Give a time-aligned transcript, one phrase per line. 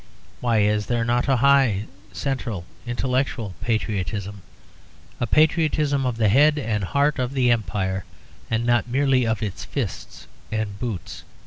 [0.39, 4.41] Why is there not a high central intellectual patriotism,
[5.19, 8.03] a patriotism of the head and heart of the Empire,
[8.49, 11.23] and not merely of its fists and its boots?